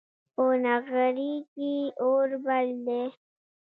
په 0.35 0.45
نغري 0.63 1.33
کې 1.53 1.75
اور 2.05 2.27
بل 2.45 2.67
دی 2.85 3.01